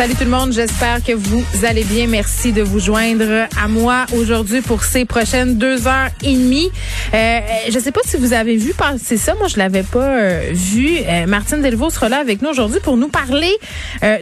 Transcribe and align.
Salut 0.00 0.14
tout 0.14 0.24
le 0.24 0.30
monde, 0.30 0.52
j'espère 0.52 1.04
que 1.04 1.12
vous 1.12 1.44
allez 1.62 1.84
bien. 1.84 2.06
Merci 2.06 2.54
de 2.54 2.62
vous 2.62 2.80
joindre 2.80 3.46
à 3.62 3.68
moi 3.68 4.06
aujourd'hui 4.16 4.62
pour 4.62 4.82
ces 4.82 5.04
prochaines 5.04 5.58
deux 5.58 5.86
heures 5.86 6.08
et 6.24 6.32
demie. 6.32 6.70
Euh, 7.12 7.40
je 7.68 7.74
ne 7.74 7.80
sais 7.80 7.92
pas 7.92 8.00
si 8.06 8.16
vous 8.16 8.32
avez 8.32 8.56
vu 8.56 8.72
passer 8.72 9.18
ça, 9.18 9.34
moi 9.34 9.46
je 9.46 9.58
l'avais 9.58 9.82
pas 9.82 10.08
euh, 10.08 10.52
vu. 10.52 10.88
Euh, 11.06 11.26
Martine 11.26 11.60
Delvaux 11.60 11.90
sera 11.90 12.08
là 12.08 12.16
avec 12.16 12.40
nous 12.40 12.48
aujourd'hui 12.48 12.80
pour 12.80 12.96
nous 12.96 13.08
parler 13.08 13.52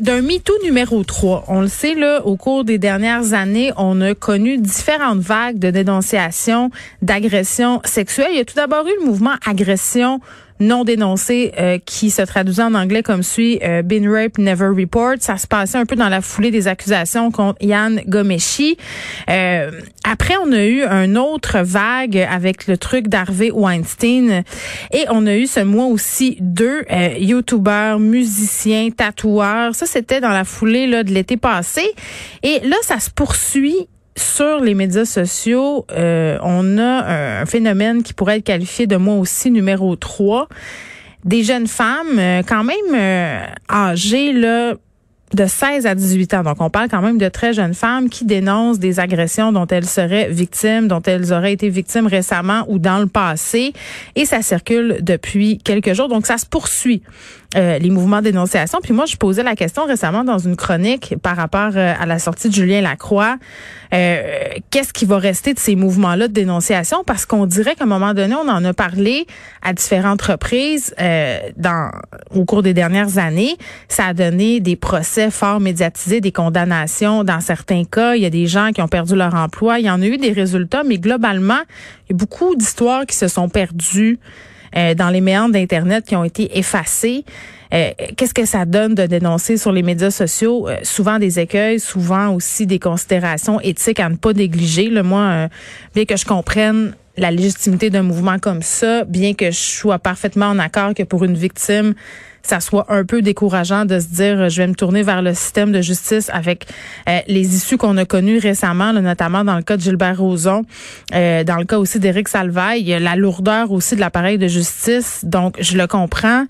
d'un 0.00 0.20
MeToo 0.20 0.54
numéro 0.64 1.04
3. 1.04 1.44
On 1.46 1.60
le 1.60 1.68
sait, 1.68 1.94
là, 1.94 2.26
au 2.26 2.36
cours 2.36 2.64
des 2.64 2.78
dernières 2.78 3.32
années, 3.32 3.70
on 3.76 4.00
a 4.00 4.14
connu 4.16 4.58
différentes 4.58 5.20
vagues 5.20 5.60
de 5.60 5.70
dénonciations 5.70 6.72
d'agressions 7.02 7.80
sexuelles. 7.84 8.30
Il 8.32 8.38
y 8.38 8.40
a 8.40 8.44
tout 8.44 8.56
d'abord 8.56 8.84
eu 8.88 8.98
le 8.98 9.06
mouvement 9.06 9.36
agression 9.46 10.18
non 10.60 10.84
dénoncé 10.84 11.52
euh, 11.58 11.78
qui 11.84 12.10
se 12.10 12.22
traduisait 12.22 12.62
en 12.62 12.74
anglais 12.74 13.02
comme 13.02 13.22
suit 13.22 13.58
euh, 13.62 13.82
Been 13.82 14.08
Rape 14.08 14.38
Never 14.38 14.68
Report. 14.68 15.16
Ça 15.20 15.36
se 15.36 15.46
passait 15.46 15.78
un 15.78 15.86
peu 15.86 15.96
dans 15.96 16.08
la 16.08 16.20
foulée 16.20 16.50
des 16.50 16.68
accusations 16.68 17.30
contre 17.30 17.62
Yann 17.62 18.00
Gomeshi. 18.06 18.76
Euh, 19.30 19.70
après, 20.04 20.34
on 20.42 20.52
a 20.52 20.64
eu 20.64 20.82
un 20.82 21.16
autre 21.16 21.58
vague 21.60 22.16
avec 22.16 22.66
le 22.66 22.78
truc 22.78 23.08
d'Harvey 23.08 23.50
Weinstein 23.50 24.42
et 24.92 25.04
on 25.10 25.26
a 25.26 25.34
eu 25.36 25.46
ce 25.46 25.60
mois 25.60 25.86
aussi 25.86 26.38
deux 26.40 26.84
euh, 26.90 27.14
youtubeurs, 27.18 27.98
musiciens, 27.98 28.90
tatoueurs. 28.90 29.74
Ça, 29.74 29.86
c'était 29.86 30.20
dans 30.20 30.30
la 30.30 30.44
foulée 30.44 30.86
là, 30.86 31.02
de 31.02 31.12
l'été 31.12 31.36
passé. 31.36 31.82
Et 32.42 32.60
là, 32.60 32.76
ça 32.82 33.00
se 33.00 33.10
poursuit 33.10 33.88
sur 34.18 34.60
les 34.60 34.74
médias 34.74 35.04
sociaux, 35.04 35.86
euh, 35.92 36.38
on 36.42 36.78
a 36.78 37.40
un 37.40 37.46
phénomène 37.46 38.02
qui 38.02 38.12
pourrait 38.12 38.38
être 38.38 38.44
qualifié 38.44 38.86
de 38.86 38.96
moi 38.96 39.14
aussi 39.16 39.50
numéro 39.50 39.96
3. 39.96 40.48
Des 41.24 41.42
jeunes 41.42 41.66
femmes 41.66 42.18
euh, 42.18 42.42
quand 42.46 42.64
même 42.64 42.94
euh, 42.94 43.44
âgées 43.70 44.32
là 44.32 44.74
de 45.34 45.46
16 45.46 45.86
à 45.86 45.94
18 45.94 46.34
ans. 46.34 46.42
Donc, 46.42 46.60
on 46.60 46.70
parle 46.70 46.88
quand 46.88 47.02
même 47.02 47.18
de 47.18 47.28
très 47.28 47.52
jeunes 47.52 47.74
femmes 47.74 48.08
qui 48.08 48.24
dénoncent 48.24 48.78
des 48.78 49.00
agressions 49.00 49.52
dont 49.52 49.66
elles 49.66 49.86
seraient 49.86 50.30
victimes, 50.30 50.88
dont 50.88 51.02
elles 51.02 51.32
auraient 51.32 51.52
été 51.52 51.68
victimes 51.68 52.06
récemment 52.06 52.64
ou 52.68 52.78
dans 52.78 52.98
le 52.98 53.06
passé. 53.06 53.72
Et 54.14 54.24
ça 54.24 54.42
circule 54.42 54.98
depuis 55.02 55.58
quelques 55.58 55.92
jours. 55.92 56.08
Donc, 56.08 56.26
ça 56.26 56.38
se 56.38 56.46
poursuit. 56.46 57.02
Euh, 57.56 57.78
les 57.78 57.88
mouvements 57.88 58.18
de 58.18 58.24
dénonciation. 58.24 58.78
Puis 58.82 58.92
moi, 58.92 59.06
je 59.06 59.16
posais 59.16 59.42
la 59.42 59.56
question 59.56 59.86
récemment 59.86 60.22
dans 60.22 60.36
une 60.36 60.54
chronique 60.54 61.14
par 61.22 61.34
rapport 61.34 61.70
euh, 61.76 61.94
à 61.98 62.04
la 62.04 62.18
sortie 62.18 62.50
de 62.50 62.54
Julien 62.54 62.82
Lacroix. 62.82 63.38
Euh, 63.94 64.20
qu'est-ce 64.70 64.92
qui 64.92 65.06
va 65.06 65.16
rester 65.16 65.54
de 65.54 65.58
ces 65.58 65.74
mouvements-là 65.74 66.28
de 66.28 66.34
dénonciation? 66.34 67.04
Parce 67.06 67.24
qu'on 67.24 67.46
dirait 67.46 67.74
qu'à 67.74 67.84
un 67.84 67.86
moment 67.86 68.12
donné, 68.12 68.34
on 68.34 68.50
en 68.50 68.62
a 68.66 68.74
parlé 68.74 69.26
à 69.62 69.72
différentes 69.72 70.20
reprises 70.20 70.94
dans 71.56 71.90
au 72.34 72.44
cours 72.44 72.62
des 72.62 72.74
dernières 72.74 73.16
années. 73.16 73.56
Ça 73.88 74.08
a 74.08 74.12
donné 74.12 74.60
des 74.60 74.76
procès 74.76 75.17
fort 75.30 75.60
médiatisés, 75.60 76.20
des 76.20 76.32
condamnations. 76.32 77.24
Dans 77.24 77.40
certains 77.40 77.84
cas, 77.84 78.14
il 78.14 78.22
y 78.22 78.26
a 78.26 78.30
des 78.30 78.46
gens 78.46 78.70
qui 78.72 78.80
ont 78.82 78.88
perdu 78.88 79.14
leur 79.14 79.34
emploi. 79.34 79.78
Il 79.78 79.86
y 79.86 79.90
en 79.90 80.00
a 80.00 80.06
eu 80.06 80.16
des 80.16 80.32
résultats, 80.32 80.84
mais 80.84 80.98
globalement, 80.98 81.60
il 82.08 82.12
y 82.12 82.14
a 82.14 82.16
beaucoup 82.16 82.54
d'histoires 82.56 83.06
qui 83.06 83.16
se 83.16 83.28
sont 83.28 83.48
perdues. 83.48 84.18
Euh, 84.76 84.94
dans 84.94 85.08
les 85.08 85.22
méandres 85.22 85.54
d'Internet 85.54 86.04
qui 86.04 86.14
ont 86.14 86.24
été 86.24 86.58
effacés. 86.58 87.24
Euh, 87.72 87.90
qu'est-ce 88.16 88.34
que 88.34 88.44
ça 88.44 88.66
donne 88.66 88.94
de 88.94 89.06
dénoncer 89.06 89.56
sur 89.56 89.72
les 89.72 89.82
médias 89.82 90.10
sociaux? 90.10 90.68
Euh, 90.68 90.76
souvent 90.82 91.18
des 91.18 91.38
écueils, 91.40 91.80
souvent 91.80 92.34
aussi 92.34 92.66
des 92.66 92.78
considérations 92.78 93.60
éthiques 93.60 94.00
à 94.00 94.10
ne 94.10 94.16
pas 94.16 94.34
négliger. 94.34 94.90
Le 94.90 95.02
moi, 95.02 95.48
bien 95.94 96.04
que 96.04 96.16
je 96.16 96.26
comprenne 96.26 96.94
la 97.16 97.30
légitimité 97.30 97.90
d'un 97.90 98.02
mouvement 98.02 98.38
comme 98.38 98.62
ça, 98.62 99.04
bien 99.04 99.34
que 99.34 99.50
je 99.50 99.58
sois 99.58 99.98
parfaitement 99.98 100.46
en 100.46 100.58
accord 100.58 100.94
que 100.94 101.02
pour 101.02 101.24
une 101.24 101.34
victime, 101.34 101.94
ça 102.42 102.60
soit 102.60 102.86
un 102.88 103.04
peu 103.04 103.22
décourageant 103.22 103.84
de 103.84 103.98
se 103.98 104.06
dire 104.06 104.48
je 104.48 104.62
vais 104.62 104.66
me 104.66 104.74
tourner 104.74 105.02
vers 105.02 105.22
le 105.22 105.34
système 105.34 105.72
de 105.72 105.80
justice 105.80 106.30
avec 106.32 106.66
euh, 107.08 107.20
les 107.26 107.56
issues 107.56 107.76
qu'on 107.76 107.96
a 107.96 108.04
connues 108.04 108.38
récemment, 108.38 108.92
notamment 108.92 109.44
dans 109.44 109.56
le 109.56 109.62
cas 109.62 109.76
de 109.76 109.82
Gilbert 109.82 110.18
Rozon, 110.18 110.64
euh, 111.14 111.44
dans 111.44 111.56
le 111.56 111.64
cas 111.64 111.78
aussi 111.78 111.98
d'Éric 111.98 112.28
Salvaille, 112.28 112.96
la 113.00 113.16
lourdeur 113.16 113.70
aussi 113.72 113.96
de 113.96 114.00
l'appareil 114.00 114.38
de 114.38 114.48
justice. 114.48 115.20
Donc 115.24 115.56
je 115.60 115.76
le 115.76 115.86
comprends. 115.86 116.46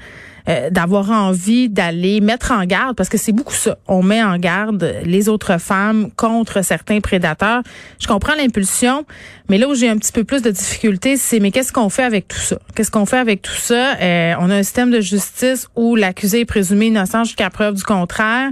Euh, 0.48 0.70
d'avoir 0.70 1.10
envie 1.10 1.68
d'aller 1.68 2.22
mettre 2.22 2.52
en 2.52 2.64
garde, 2.64 2.96
parce 2.96 3.10
que 3.10 3.18
c'est 3.18 3.32
beaucoup 3.32 3.52
ça. 3.52 3.76
On 3.86 4.02
met 4.02 4.22
en 4.22 4.38
garde 4.38 4.94
les 5.04 5.28
autres 5.28 5.58
femmes 5.60 6.10
contre 6.16 6.64
certains 6.64 7.00
prédateurs. 7.00 7.62
Je 7.98 8.06
comprends 8.06 8.34
l'impulsion, 8.34 9.04
mais 9.50 9.58
là 9.58 9.68
où 9.68 9.74
j'ai 9.74 9.90
un 9.90 9.98
petit 9.98 10.12
peu 10.12 10.24
plus 10.24 10.40
de 10.40 10.50
difficultés, 10.50 11.18
c'est 11.18 11.38
mais 11.38 11.50
qu'est-ce 11.50 11.70
qu'on 11.70 11.90
fait 11.90 12.04
avec 12.04 12.28
tout 12.28 12.38
ça? 12.38 12.58
Qu'est-ce 12.74 12.90
qu'on 12.90 13.04
fait 13.04 13.18
avec 13.18 13.42
tout 13.42 13.52
ça? 13.52 13.96
Euh, 14.00 14.34
on 14.40 14.48
a 14.48 14.54
un 14.54 14.62
système 14.62 14.90
de 14.90 15.02
justice 15.02 15.68
où 15.76 15.96
l'accusé 15.96 16.40
est 16.40 16.46
présumé 16.46 16.86
innocent 16.86 17.24
jusqu'à 17.24 17.50
preuve 17.50 17.74
du 17.74 17.82
contraire. 17.82 18.48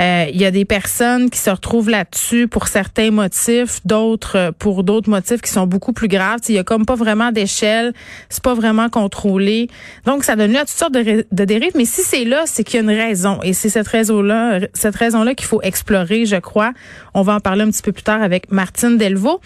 Euh, 0.00 0.26
il 0.30 0.40
y 0.40 0.44
a 0.44 0.50
des 0.50 0.64
personnes 0.64 1.30
qui 1.30 1.38
se 1.38 1.48
retrouvent 1.48 1.88
là-dessus 1.88 2.48
pour 2.48 2.68
certains 2.68 3.10
motifs, 3.10 3.80
d'autres 3.86 4.36
euh, 4.36 4.52
pour 4.52 4.84
d'autres 4.84 5.08
motifs 5.08 5.40
qui 5.40 5.50
sont 5.50 5.66
beaucoup 5.66 5.92
plus 5.92 6.08
graves. 6.08 6.40
Il 6.48 6.54
y 6.54 6.58
a 6.58 6.64
comme 6.64 6.84
pas 6.84 6.96
vraiment 6.96 7.32
d'échelle, 7.32 7.94
c'est 8.28 8.42
pas 8.42 8.54
vraiment 8.54 8.90
contrôlé. 8.90 9.68
Donc 10.04 10.24
ça 10.24 10.36
donne 10.36 10.52
lieu 10.52 10.58
à 10.58 10.66
toutes 10.66 10.70
sortes 10.70 10.92
de, 10.92 11.26
de 11.30 11.44
dérives. 11.44 11.72
Mais 11.76 11.86
si 11.86 12.02
c'est 12.02 12.24
là, 12.24 12.42
c'est 12.46 12.62
qu'il 12.62 12.74
y 12.74 12.78
a 12.78 12.82
une 12.82 12.98
raison, 12.98 13.40
et 13.42 13.52
c'est 13.52 13.70
cette 13.70 13.88
raison-là, 13.88 14.60
cette 14.74 14.96
raison-là 14.96 15.34
qu'il 15.34 15.46
faut 15.46 15.62
explorer, 15.62 16.26
je 16.26 16.36
crois. 16.36 16.72
On 17.14 17.22
va 17.22 17.34
en 17.34 17.40
parler 17.40 17.62
un 17.62 17.70
petit 17.70 17.82
peu 17.82 17.92
plus 17.92 18.02
tard 18.02 18.22
avec 18.22 18.52
Martine 18.52 18.98
Delvaux. 18.98 19.40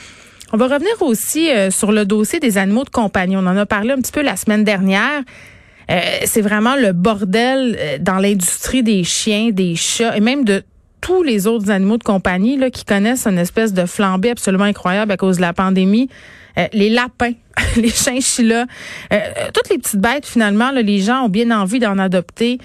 On 0.52 0.56
va 0.56 0.66
revenir 0.66 0.90
aussi 1.00 1.48
euh, 1.48 1.70
sur 1.70 1.92
le 1.92 2.04
dossier 2.04 2.40
des 2.40 2.58
animaux 2.58 2.82
de 2.82 2.90
compagnie. 2.90 3.36
On 3.36 3.46
en 3.46 3.56
a 3.56 3.66
parlé 3.66 3.92
un 3.92 3.98
petit 3.98 4.10
peu 4.10 4.22
la 4.22 4.34
semaine 4.34 4.64
dernière. 4.64 5.22
Euh, 5.90 6.00
c'est 6.24 6.40
vraiment 6.40 6.76
le 6.76 6.92
bordel 6.92 7.76
euh, 7.78 7.98
dans 7.98 8.18
l'industrie 8.18 8.82
des 8.82 9.02
chiens, 9.02 9.50
des 9.50 9.74
chats 9.74 10.16
et 10.16 10.20
même 10.20 10.44
de 10.44 10.62
tous 11.00 11.22
les 11.22 11.46
autres 11.46 11.70
animaux 11.70 11.96
de 11.96 12.04
compagnie 12.04 12.56
là, 12.56 12.70
qui 12.70 12.84
connaissent 12.84 13.26
une 13.26 13.38
espèce 13.38 13.72
de 13.72 13.86
flambée 13.86 14.30
absolument 14.30 14.64
incroyable 14.64 15.10
à 15.10 15.16
cause 15.16 15.36
de 15.36 15.42
la 15.42 15.52
pandémie. 15.52 16.08
Euh, 16.58 16.66
les 16.72 16.90
lapins, 16.90 17.32
les 17.76 17.90
chinchillas, 17.90 18.66
toutes 19.52 19.68
les 19.70 19.78
petites 19.78 20.00
bêtes, 20.00 20.26
finalement, 20.26 20.70
là, 20.70 20.82
les 20.82 21.00
gens 21.00 21.24
ont 21.24 21.28
bien 21.28 21.50
envie 21.50 21.78
d'en 21.78 21.98
adopter, 21.98 22.58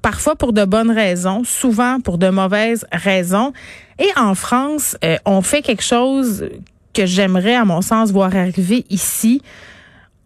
parfois 0.00 0.34
pour 0.34 0.52
de 0.52 0.64
bonnes 0.64 0.90
raisons, 0.90 1.44
souvent 1.44 2.00
pour 2.00 2.18
de 2.18 2.28
mauvaises 2.28 2.86
raisons. 2.90 3.52
Et 3.98 4.08
en 4.16 4.34
France, 4.34 4.96
on 5.24 5.42
fait 5.42 5.62
quelque 5.62 5.84
chose 5.84 6.48
que 6.94 7.06
j'aimerais, 7.06 7.54
à 7.54 7.64
mon 7.64 7.82
sens, 7.82 8.10
voir 8.10 8.34
arriver 8.34 8.84
ici. 8.90 9.42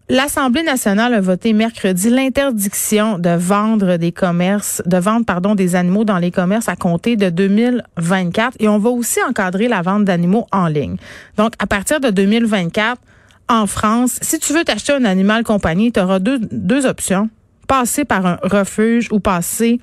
L'Assemblée 0.09 0.63
nationale 0.63 1.13
a 1.13 1.19
voté 1.19 1.51
mercredi 1.51 2.09
l'interdiction 2.09 3.19
de 3.19 3.31
vendre 3.31 3.97
des 3.97 4.13
commerces, 4.13 4.81
de 4.85 4.95
vendre 4.95 5.25
pardon 5.25 5.53
des 5.53 5.75
animaux 5.75 6.05
dans 6.05 6.17
les 6.17 6.31
commerces 6.31 6.69
à 6.69 6.77
compter 6.77 7.17
de 7.17 7.29
2024 7.29 8.55
et 8.61 8.69
on 8.69 8.77
va 8.77 8.89
aussi 8.89 9.19
encadrer 9.27 9.67
la 9.67 9.81
vente 9.81 10.05
d'animaux 10.05 10.47
en 10.53 10.67
ligne. 10.67 10.95
Donc 11.35 11.51
à 11.59 11.67
partir 11.67 11.99
de 11.99 12.09
2024 12.09 13.01
en 13.49 13.67
France, 13.67 14.17
si 14.21 14.39
tu 14.39 14.53
veux 14.53 14.63
t'acheter 14.63 14.93
un 14.93 15.03
animal 15.03 15.43
compagnie, 15.43 15.91
tu 15.91 15.99
auras 15.99 16.19
deux, 16.19 16.39
deux 16.39 16.85
options. 16.85 17.29
Passer 17.67 18.05
par 18.05 18.25
un 18.25 18.39
refuge 18.43 19.09
ou 19.11 19.19
passer 19.19 19.81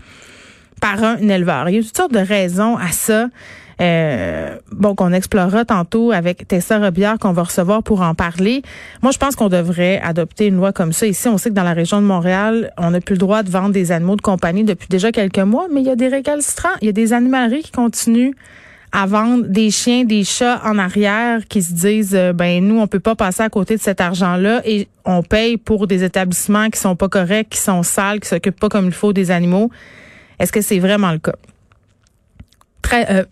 par 0.81 1.05
un 1.05 1.19
éleveur. 1.19 1.69
Il 1.69 1.77
y 1.77 1.79
a 1.79 1.83
toutes 1.83 1.97
sortes 1.97 2.15
de 2.15 2.19
raisons 2.19 2.79
à 2.79 2.93
ça. 2.93 3.29
Euh, 3.81 4.57
bon, 4.73 4.95
qu'on 4.95 5.13
explorera 5.13 5.65
tantôt 5.65 6.13
avec 6.13 6.47
Tessa 6.47 6.79
Robillard 6.79 7.19
qu'on 7.19 7.33
va 7.33 7.43
recevoir 7.43 7.83
pour 7.83 8.03
en 8.03 8.15
parler. 8.15 8.63
Moi, 9.03 9.13
je 9.13 9.19
pense 9.19 9.37
qu'on 9.37 9.49
devrait 9.49 10.01
adopter 10.01 10.47
une 10.47 10.57
loi 10.57 10.73
comme 10.73 10.93
ça. 10.93 11.07
Ici, 11.07 11.29
on 11.29 11.39
sait 11.39 11.51
que 11.51 11.55
dans 11.55 11.65
la 11.65 11.73
région 11.73 12.01
de 12.01 12.07
Montréal, 12.07 12.73
on 12.79 12.91
n'a 12.91 13.01
plus 13.01 13.15
le 13.15 13.19
droit 13.19 13.43
de 13.43 13.51
vendre 13.51 13.71
des 13.71 13.93
animaux 13.93 14.17
de 14.17 14.23
compagnie 14.23 14.65
depuis 14.65 14.89
déjà 14.89 15.13
quelques 15.13 15.39
mois, 15.39 15.67
mais 15.73 15.81
il 15.81 15.87
y 15.87 15.91
a 15.91 15.97
des 15.97 16.09
récalcitrants, 16.09 16.77
il 16.81 16.87
y 16.87 16.89
a 16.89 16.93
des 16.93 17.13
animaleries 17.13 17.63
qui 17.63 17.73
continuent 17.73 18.33
à 18.93 19.07
vendre 19.07 19.45
des 19.49 19.73
chiens, 19.73 20.05
des 20.05 20.23
chats 20.23 20.61
en 20.65 20.79
arrière 20.79 21.47
qui 21.49 21.63
se 21.63 21.73
disent 21.73 22.15
euh, 22.15 22.33
ben 22.33 22.65
nous 22.65 22.79
on 22.79 22.87
peut 22.87 23.01
pas 23.01 23.17
passer 23.17 23.43
à 23.43 23.49
côté 23.49 23.75
de 23.77 23.81
cet 23.81 24.01
argent-là 24.01 24.63
et 24.65 24.87
on 25.05 25.25
paye 25.25 25.57
pour 25.57 25.89
des 25.89 26.05
établissements 26.05 26.71
qui 26.71 26.79
sont 26.79 26.95
pas 26.95 27.09
corrects, 27.09 27.49
qui 27.51 27.59
sont 27.59 27.83
sales, 27.83 28.21
qui 28.21 28.29
s'occupent 28.29 28.61
pas 28.61 28.69
comme 28.69 28.87
il 28.87 28.93
faut 28.93 29.13
des 29.13 29.33
animaux. 29.33 29.69
Est-ce 30.39 30.53
que 30.53 30.61
c'est 30.61 30.79
vraiment 30.79 31.11
le 31.11 31.19
cas? 31.19 31.35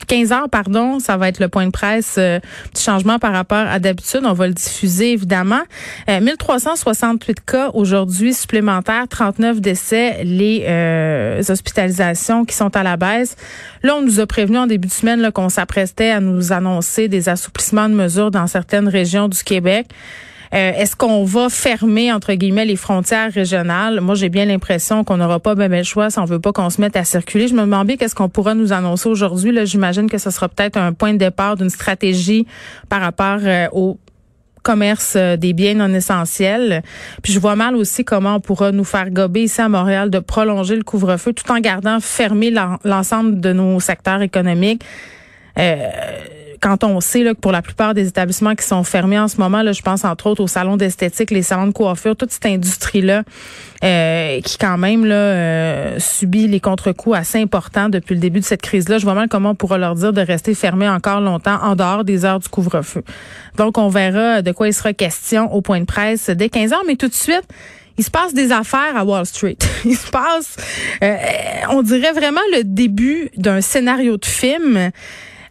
15 0.06 0.32
euh, 0.32 0.35
heures, 0.35 0.49
pardon, 0.49 0.99
ça 0.99 1.17
va 1.17 1.29
être 1.29 1.41
le 1.41 1.49
point 1.49 1.67
de 1.67 1.70
presse, 1.70 2.17
euh, 2.19 2.41
petit 2.73 2.82
changement 2.82 3.19
par 3.19 3.32
rapport 3.32 3.67
à 3.67 3.79
d'habitude. 3.79 4.23
On 4.25 4.32
va 4.32 4.47
le 4.47 4.55
diffuser 4.55 5.12
évidemment. 5.12 5.62
1368 6.09 7.38
euh, 7.38 7.43
cas 7.47 7.70
aujourd'hui 7.75 8.35
supplémentaires, 8.35 9.06
39 9.09 9.61
décès, 9.61 10.25
les 10.25 10.64
hospitalisations 11.49 12.44
qui 12.44 12.55
sont 12.55 12.76
à 12.76 12.82
la 12.82 12.97
baisse. 12.97 13.37
Là, 13.82 13.97
on 13.97 14.03
nous 14.03 14.20
a 14.20 14.26
prévenu 14.26 14.59
en 14.59 14.67
début 14.67 14.88
de 14.88 14.93
semaine 14.93 15.31
qu'on 15.32 15.49
s'apprestait 15.49 16.11
à 16.11 16.20
nous 16.20 16.53
annoncer 16.53 17.08
des 17.08 17.29
assouplissements 17.29 17.88
de 17.88 17.94
mesures 17.94 18.31
dans 18.31 18.47
certaines 18.47 18.88
régions 18.88 19.29
du 19.29 19.43
Québec. 19.43 19.88
Euh, 20.54 20.72
est-ce 20.76 20.96
qu'on 20.96 21.25
va 21.25 21.49
fermer, 21.49 22.12
entre 22.12 22.34
guillemets, 22.34 22.66
les 22.66 22.76
frontières 22.76 23.32
régionales? 23.32 24.00
Moi, 24.00 24.14
j'ai 24.14 24.28
bien 24.28 24.44
l'impression 24.44 25.02
qu'on 25.02 25.16
n'aura 25.16 25.40
pas 25.40 25.54
même 25.54 25.72
le 25.72 25.82
choix 25.82 26.10
si 26.10 26.19
on 26.19 26.25
veut 26.26 26.40
pas 26.40 26.52
qu'on 26.52 26.69
se 26.69 26.81
mette 26.81 26.96
à 26.96 27.04
circuler. 27.04 27.49
Je 27.49 27.54
me 27.54 27.62
demande 27.62 27.87
bien 27.87 27.96
qu'est-ce 27.96 28.14
qu'on 28.14 28.28
pourra 28.28 28.54
nous 28.54 28.72
annoncer 28.72 29.08
aujourd'hui. 29.08 29.54
J'imagine 29.64 30.10
que 30.10 30.19
ce 30.19 30.31
sera 30.31 30.49
peut-être 30.49 30.76
un 30.76 30.93
point 30.93 31.14
de 31.14 31.19
départ 31.19 31.56
d'une 31.56 31.70
stratégie 31.70 32.46
par 32.90 33.00
rapport 33.00 33.38
euh, 33.43 33.66
au 33.72 33.99
commerce 34.62 35.14
euh, 35.16 35.37
des 35.37 35.54
biens 35.54 35.75
non 35.75 35.93
essentiels. 35.93 36.82
Puis 37.22 37.32
je 37.32 37.38
vois 37.38 37.56
mal 37.56 37.75
aussi 37.75 38.05
comment 38.05 38.37
on 38.37 38.40
pourra 38.40 38.72
nous 38.72 38.84
faire 38.84 39.10
gober 39.10 39.44
ici 39.44 39.60
à 39.60 39.69
Montréal 39.69 40.10
de 40.10 40.19
prolonger 40.19 40.76
le 40.76 40.84
couvre-feu 40.84 41.32
tout 41.32 41.50
en 41.50 41.60
gardant 41.60 41.98
fermé 42.00 42.52
l'ensemble 42.84 43.40
de 43.40 43.52
nos 43.52 43.81
secteurs 43.81 44.22
économiques. 44.22 44.82
Euh, 45.58 45.88
quand 46.62 46.85
on 46.85 47.00
sait 47.00 47.25
là, 47.25 47.35
que 47.35 47.41
pour 47.41 47.50
la 47.50 47.61
plupart 47.61 47.93
des 47.93 48.06
établissements 48.06 48.55
qui 48.55 48.64
sont 48.64 48.85
fermés 48.85 49.19
en 49.19 49.26
ce 49.26 49.37
moment, 49.38 49.62
là, 49.62 49.73
je 49.73 49.82
pense 49.82 50.05
entre 50.05 50.29
autres 50.29 50.43
aux 50.43 50.49
salons 50.49 50.76
d'esthétique, 50.76 51.32
les 51.32 51.43
salons 51.43 51.67
de 51.67 51.73
coiffure, 51.73 52.14
toute 52.14 52.31
cette 52.31 52.47
industrie-là 52.47 53.25
euh, 53.82 54.41
qui 54.43 54.59
quand 54.59 54.79
même 54.79 55.05
là, 55.05 55.14
euh, 55.14 55.99
subit 55.99 56.47
les 56.47 56.61
contre-coups 56.61 57.17
assez 57.17 57.41
importants 57.41 57.88
depuis 57.88 58.14
le 58.14 58.20
début 58.20 58.38
de 58.38 58.44
cette 58.44 58.62
crise-là. 58.62 58.99
Je 58.99 59.05
vois 59.05 59.14
mal 59.14 59.29
comment 59.29 59.50
on 59.50 59.55
pourra 59.56 59.76
leur 59.76 59.97
dire 59.97 60.12
de 60.12 60.20
rester 60.20 60.55
fermés 60.55 60.88
encore 60.88 61.20
longtemps 61.20 61.59
en 61.62 61.75
dehors 61.75 62.05
des 62.05 62.25
heures 62.25 62.38
du 62.38 62.49
couvre-feu. 62.49 63.03
Donc, 63.58 63.76
on 63.76 63.88
verra 63.88 64.41
de 64.41 64.53
quoi 64.53 64.69
il 64.69 64.75
sera 64.75 64.93
question 64.93 65.53
au 65.53 65.62
point 65.62 65.81
de 65.81 65.85
presse 65.85 66.31
dès 66.31 66.49
15 66.49 66.73
heures, 66.75 66.85
mais 66.87 66.94
tout 66.94 67.08
de 67.08 67.15
suite, 67.15 67.43
il 67.99 68.05
se 68.05 68.11
passe 68.11 68.35
des 68.35 68.53
affaires 68.53 68.97
à 68.97 69.05
Wall 69.05 69.26
Street. 69.26 69.58
Il 69.85 69.97
se 69.97 70.11
passe, 70.11 70.56
euh, 71.03 71.17
on 71.70 71.82
dirait 71.82 72.12
vraiment 72.12 72.41
le 72.53 72.62
début 72.62 73.31
d'un 73.37 73.61
scénario 73.61 74.17
de 74.17 74.25
film 74.25 74.91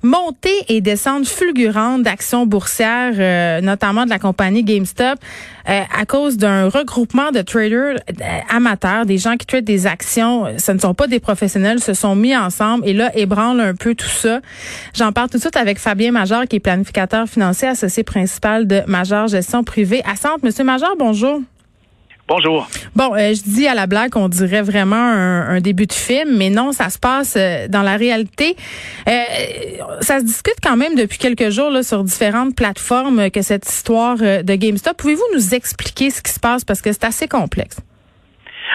montée 0.03 0.65
et 0.67 0.81
descente 0.81 1.27
fulgurante 1.27 2.03
d'actions 2.03 2.45
boursières, 2.45 3.13
euh, 3.17 3.61
notamment 3.61 4.05
de 4.05 4.09
la 4.09 4.19
compagnie 4.19 4.63
GameStop, 4.63 5.19
euh, 5.69 5.81
à 5.95 6.05
cause 6.05 6.37
d'un 6.37 6.69
regroupement 6.69 7.31
de 7.31 7.41
traders 7.41 7.97
euh, 7.97 8.23
amateurs, 8.49 9.05
des 9.05 9.17
gens 9.17 9.37
qui 9.37 9.45
traitent 9.45 9.65
des 9.65 9.87
actions. 9.87 10.45
Ce 10.57 10.71
ne 10.71 10.79
sont 10.79 10.93
pas 10.93 11.07
des 11.07 11.19
professionnels, 11.19 11.79
se 11.81 11.93
sont 11.93 12.15
mis 12.15 12.35
ensemble 12.35 12.87
et 12.87 12.93
là 12.93 13.15
ébranlent 13.15 13.61
un 13.61 13.75
peu 13.75 13.95
tout 13.95 14.07
ça. 14.07 14.41
J'en 14.93 15.11
parle 15.11 15.29
tout 15.29 15.37
de 15.37 15.41
suite 15.41 15.57
avec 15.57 15.77
Fabien 15.77 16.11
Major, 16.11 16.47
qui 16.47 16.57
est 16.57 16.59
planificateur 16.59 17.27
financier 17.27 17.67
associé 17.67 18.03
principal 18.03 18.67
de 18.67 18.81
Major 18.87 19.27
Gestion 19.27 19.63
Privée 19.63 20.01
à. 20.05 20.15
Monsieur 20.43 20.63
Major, 20.63 20.95
bonjour. 20.97 21.41
Bonjour. 22.33 22.65
Bon, 22.95 23.13
euh, 23.13 23.33
je 23.33 23.43
dis 23.43 23.67
à 23.67 23.75
la 23.75 23.87
blague 23.87 24.11
qu'on 24.11 24.29
dirait 24.29 24.61
vraiment 24.61 24.95
un, 24.95 25.59
début 25.59 25.85
de 25.85 25.91
film, 25.91 26.37
mais 26.37 26.49
non, 26.49 26.71
ça 26.71 26.89
se 26.89 26.97
passe 26.97 27.35
euh, 27.37 27.67
dans 27.67 27.81
la 27.81 27.97
réalité. 27.97 28.55
Euh, 29.09 29.11
ça 29.99 30.19
se 30.19 30.23
discute 30.23 30.55
quand 30.63 30.77
même 30.77 30.95
depuis 30.95 31.17
quelques 31.17 31.49
jours 31.49 31.69
là, 31.69 31.83
sur 31.83 32.05
différentes 32.05 32.55
plateformes 32.55 33.29
que 33.31 33.41
cette 33.41 33.67
histoire 33.67 34.15
de 34.15 34.55
GameStop. 34.55 34.95
Pouvez-vous 34.95 35.27
nous 35.33 35.53
expliquer 35.53 36.09
ce 36.09 36.21
qui 36.21 36.31
se 36.31 36.39
passe? 36.39 36.63
Parce 36.63 36.81
que 36.81 36.93
c'est 36.93 37.03
assez 37.03 37.27
complexe? 37.27 37.81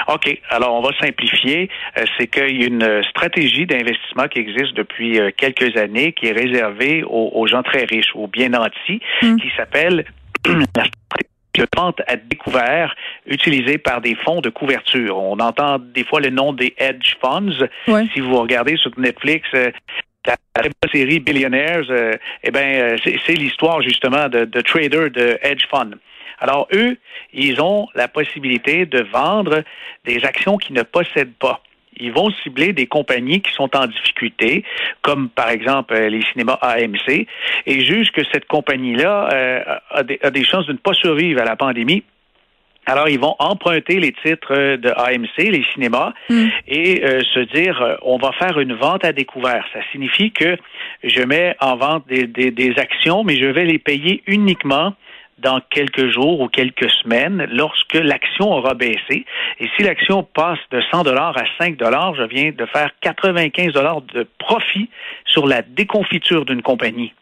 OK. 0.08 0.38
Alors, 0.50 0.74
on 0.74 0.82
va 0.82 0.90
simplifier. 1.00 1.70
c'est 2.18 2.26
qu'il 2.26 2.60
y 2.60 2.64
a 2.64 2.66
une 2.66 3.02
stratégie 3.08 3.64
d'investissement 3.64 4.28
qui 4.28 4.38
existe 4.38 4.74
depuis 4.74 5.18
quelques 5.38 5.78
années, 5.78 6.12
qui 6.12 6.26
est 6.26 6.32
réservée 6.32 7.04
aux, 7.08 7.46
gens 7.46 7.62
très 7.62 7.86
riches, 7.86 8.12
aux 8.14 8.26
bien 8.26 8.50
nantis, 8.50 9.00
hum. 9.22 9.40
qui 9.40 9.48
s'appelle 9.56 10.04
la 10.46 10.84
stratégie 10.84 11.35
de 11.64 12.02
à 12.06 12.16
découvert 12.16 12.94
utilisée 13.26 13.78
par 13.78 14.00
des 14.00 14.14
fonds 14.14 14.40
de 14.40 14.50
couverture. 14.50 15.16
On 15.18 15.38
entend 15.38 15.78
des 15.78 16.04
fois 16.04 16.20
le 16.20 16.30
nom 16.30 16.52
des 16.52 16.74
hedge 16.78 17.16
funds. 17.20 17.66
Si 18.12 18.20
vous 18.20 18.40
regardez 18.40 18.76
sur 18.76 18.90
Netflix, 18.98 19.48
euh, 19.54 19.70
la 20.26 20.90
série 20.92 21.20
Billionaires, 21.20 21.84
euh, 21.90 22.12
eh 22.42 22.50
ben, 22.50 22.96
euh, 22.96 22.96
c'est 23.04 23.34
l'histoire 23.34 23.82
justement 23.82 24.28
de, 24.28 24.44
de 24.44 24.60
traders 24.60 25.10
de 25.10 25.38
hedge 25.42 25.66
funds. 25.70 25.96
Alors 26.38 26.68
eux, 26.72 26.96
ils 27.32 27.60
ont 27.60 27.88
la 27.94 28.08
possibilité 28.08 28.86
de 28.86 29.02
vendre 29.02 29.62
des 30.04 30.24
actions 30.24 30.56
qu'ils 30.58 30.76
ne 30.76 30.82
possèdent 30.82 31.36
pas 31.38 31.62
ils 31.98 32.12
vont 32.12 32.30
cibler 32.42 32.72
des 32.72 32.86
compagnies 32.86 33.40
qui 33.40 33.52
sont 33.52 33.74
en 33.76 33.86
difficulté, 33.86 34.64
comme 35.02 35.28
par 35.28 35.50
exemple 35.50 35.94
euh, 35.94 36.08
les 36.08 36.22
cinémas 36.32 36.58
AMC, 36.60 37.26
et 37.66 37.84
jugent 37.84 38.12
que 38.12 38.22
cette 38.32 38.46
compagnie-là 38.46 39.28
euh, 39.32 39.62
a, 39.90 40.30
des, 40.30 40.44
chances 40.44 40.66
de 40.66 40.72
ne 40.72 40.78
pas 40.78 40.94
survivre 40.94 41.40
à 41.40 41.44
la 41.44 41.56
pandémie. 41.56 42.02
Alors, 42.88 43.08
ils 43.08 43.18
vont 43.18 43.34
emprunter 43.40 43.98
les 43.98 44.12
titres 44.12 44.52
euh, 44.52 44.76
de 44.76 44.90
AMC, 44.90 45.38
les 45.38 45.64
cinémas, 45.72 46.12
mm. 46.30 46.46
et 46.68 47.02
se 47.34 47.40
dire, 47.54 47.98
on 48.02 48.16
va 48.16 48.32
faire 48.32 48.60
une 48.60 48.74
vente 48.74 49.04
à 49.04 49.12
découvert. 49.12 49.64
Ça 49.72 49.80
signifie 49.90 50.30
que 50.30 50.56
je 51.02 51.22
mets 51.22 51.56
en 51.60 51.76
vente 51.76 52.06
des, 52.06 52.26
des 52.26 52.74
actions, 52.78 53.24
mais 53.24 53.36
je 53.36 53.46
vais 53.46 53.64
les 53.64 53.78
payer 53.78 54.22
uniquement 54.26 54.94
dans 55.38 55.60
quelques 55.70 56.08
jours 56.08 56.40
ou 56.40 56.48
quelques 56.48 56.90
semaines 57.02 57.46
lorsque 57.52 57.94
l'action 57.94 58.52
aura 58.52 58.74
baissé. 58.74 59.24
Et 59.60 59.68
si 59.76 59.82
l'action 59.82 60.22
passe 60.22 60.58
de 60.70 60.80
100 60.90 61.04
dollars 61.04 61.36
à 61.36 61.44
5 61.58 61.76
dollars, 61.76 62.14
je 62.14 62.22
viens 62.22 62.52
de 62.52 62.66
faire 62.66 62.90
95 63.00 63.72
dollars 63.72 64.02
de 64.02 64.26
profit 64.38 64.88
sur 65.24 65.46
la 65.46 65.62
déconfiture 65.62 66.44
d'une 66.44 66.62
compagnie. 66.62 67.12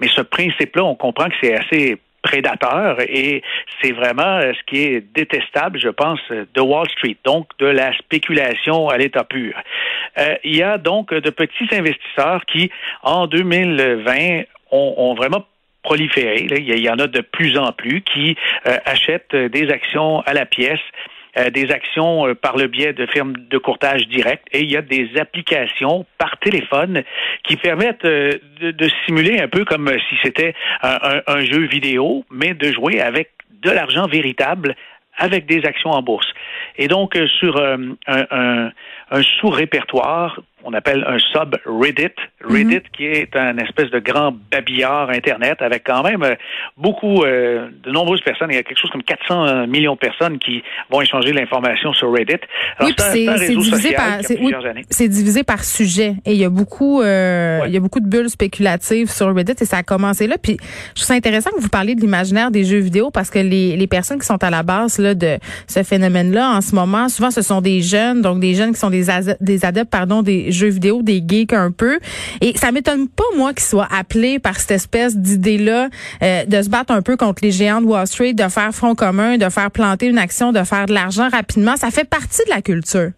Mais 0.00 0.08
ce 0.08 0.20
principe-là, 0.20 0.84
on 0.84 0.94
comprend 0.94 1.26
que 1.26 1.34
c'est 1.40 1.54
assez 1.54 1.98
prédateur 2.22 3.00
et 3.00 3.42
c'est 3.80 3.92
vraiment 3.92 4.38
euh, 4.38 4.52
ce 4.52 4.62
qui 4.66 4.80
est 4.80 5.00
détestable, 5.12 5.78
je 5.78 5.88
pense, 5.88 6.20
de 6.30 6.60
Wall 6.60 6.88
Street, 6.90 7.16
donc 7.24 7.48
de 7.58 7.66
la 7.66 7.92
spéculation 7.98 8.88
à 8.88 8.96
l'état 8.96 9.24
pur. 9.24 9.54
Euh, 10.18 10.36
il 10.44 10.56
y 10.56 10.62
a 10.62 10.78
donc 10.78 11.12
de 11.12 11.30
petits 11.30 11.68
investisseurs 11.72 12.44
qui, 12.46 12.70
en 13.02 13.26
2020, 13.26 14.42
ont, 14.70 14.94
ont 14.96 15.14
vraiment 15.14 15.44
proliférer. 15.82 16.46
Il 16.48 16.78
y 16.78 16.88
en 16.88 16.98
a 16.98 17.06
de 17.06 17.20
plus 17.20 17.58
en 17.58 17.72
plus 17.72 18.02
qui 18.02 18.36
euh, 18.66 18.76
achètent 18.84 19.34
des 19.34 19.70
actions 19.70 20.20
à 20.20 20.32
la 20.32 20.46
pièce. 20.46 20.80
Euh, 21.38 21.48
des 21.48 21.70
actions 21.70 22.26
euh, 22.26 22.34
par 22.34 22.58
le 22.58 22.66
biais 22.66 22.92
de 22.92 23.06
firmes 23.06 23.32
de 23.48 23.56
courtage 23.56 24.06
direct 24.06 24.46
et 24.52 24.60
il 24.60 24.70
y 24.70 24.76
a 24.76 24.82
des 24.82 25.08
applications 25.18 26.04
par 26.18 26.36
téléphone 26.36 27.04
qui 27.42 27.56
permettent 27.56 28.04
de, 28.04 28.88
simuler 29.06 29.40
un 29.40 29.48
peu 29.48 29.64
comme 29.64 29.88
si 30.10 30.14
c'était 30.22 30.52
un, 30.82 31.40
jeu 31.40 31.60
vidéo, 31.60 32.26
mais 32.30 32.52
de 32.52 32.70
jouer 32.70 33.00
avec 33.00 33.30
de 33.62 33.70
l'argent 33.70 34.06
véritable 34.06 34.76
avec 35.16 35.46
des 35.46 35.64
actions 35.64 35.92
en 35.92 36.02
bourse. 36.02 36.28
Et 36.76 36.86
donc, 36.86 37.18
sur 37.38 37.58
un, 37.58 38.70
sous-répertoire 39.40 40.38
on 40.64 40.72
appelle 40.72 41.04
un 41.06 41.18
sub-Reddit. 41.18 42.14
Reddit, 42.44 42.76
mhm. 42.76 42.82
qui 42.96 43.04
est 43.04 43.34
un 43.36 43.56
espèce 43.58 43.90
de 43.90 43.98
grand 43.98 44.34
babillard 44.50 45.10
Internet 45.10 45.62
avec 45.62 45.84
quand 45.84 46.02
même 46.02 46.22
euh, 46.22 46.34
beaucoup, 46.76 47.24
euh, 47.24 47.68
de 47.84 47.90
nombreuses 47.90 48.20
personnes. 48.22 48.48
Il 48.50 48.56
y 48.56 48.58
a 48.58 48.62
quelque 48.62 48.80
chose 48.80 48.90
comme 48.90 49.02
400 49.02 49.66
millions 49.66 49.94
de 49.94 49.98
personnes 49.98 50.38
qui 50.38 50.62
vont 50.90 51.00
échanger 51.00 51.32
l'information 51.32 51.92
sur 51.92 52.12
Reddit. 52.12 52.40
oui, 52.80 52.94
c'est 52.98 53.48
divisé 53.48 53.92
par, 53.94 54.18
c'est 54.90 55.08
divisé 55.08 55.42
par 55.42 55.64
sujet. 55.64 56.14
Et 56.24 56.32
il 56.32 56.38
y 56.38 56.44
a 56.44 56.50
beaucoup, 56.50 57.02
euh, 57.02 57.60
il 57.66 57.72
y 57.72 57.76
a 57.76 57.80
beaucoup 57.80 58.00
de 58.00 58.08
bulles 58.08 58.30
spéculatives 58.30 59.10
sur 59.10 59.34
Reddit 59.34 59.54
et 59.60 59.64
ça 59.64 59.78
a 59.78 59.82
commencé 59.82 60.26
là. 60.26 60.36
Puis 60.40 60.56
je 60.60 61.00
trouve 61.00 61.06
ça 61.06 61.14
intéressant 61.14 61.50
que 61.50 61.60
vous 61.60 61.68
parliez 61.68 61.94
de 61.94 62.00
l'imaginaire 62.00 62.50
des 62.50 62.64
jeux 62.64 62.78
vidéo 62.78 63.10
parce 63.10 63.30
que 63.30 63.38
les, 63.38 63.76
les 63.76 63.86
personnes 63.86 64.18
qui 64.18 64.26
sont 64.26 64.42
à 64.42 64.50
la 64.50 64.62
base 64.62 64.98
là, 64.98 65.14
de 65.14 65.38
ce 65.66 65.82
phénomène-là 65.82 66.50
en 66.50 66.60
ce 66.60 66.74
moment, 66.74 67.08
souvent 67.08 67.30
ce 67.30 67.42
sont 67.42 67.60
des 67.60 67.80
jeunes, 67.80 68.22
donc 68.22 68.40
des 68.40 68.54
jeunes 68.54 68.72
qui 68.72 68.78
sont 68.78 68.90
des, 68.90 69.06
des 69.40 69.64
adeptes, 69.64 69.90
pardon, 69.90 70.22
des 70.22 70.51
jeux 70.52 70.68
vidéo, 70.68 71.02
des 71.02 71.22
geeks 71.26 71.52
un 71.52 71.70
peu. 71.70 71.98
Et 72.40 72.56
ça 72.56 72.72
m'étonne 72.72 73.08
pas, 73.08 73.24
moi, 73.36 73.52
qu'ils 73.52 73.64
soient 73.64 73.88
appelés 73.90 74.38
par 74.38 74.58
cette 74.58 74.72
espèce 74.72 75.16
d'idée-là 75.16 75.88
euh, 76.22 76.44
de 76.44 76.62
se 76.62 76.68
battre 76.68 76.92
un 76.92 77.02
peu 77.02 77.16
contre 77.16 77.42
les 77.42 77.52
géants 77.52 77.80
de 77.80 77.86
Wall 77.86 78.06
Street, 78.06 78.34
de 78.34 78.48
faire 78.48 78.72
front 78.72 78.94
commun, 78.94 79.38
de 79.38 79.48
faire 79.48 79.70
planter 79.70 80.06
une 80.06 80.18
action, 80.18 80.52
de 80.52 80.62
faire 80.62 80.86
de 80.86 80.94
l'argent 80.94 81.28
rapidement. 81.28 81.76
Ça 81.76 81.90
fait 81.90 82.08
partie 82.08 82.42
de 82.46 82.50
la 82.50 82.62
culture. 82.62 83.10